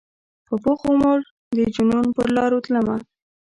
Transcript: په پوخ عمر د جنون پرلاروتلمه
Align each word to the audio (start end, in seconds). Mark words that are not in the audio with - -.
په 0.47 0.53
پوخ 0.63 0.79
عمر 0.91 1.19
د 1.55 1.57
جنون 1.75 2.05
پرلاروتلمه 2.17 2.95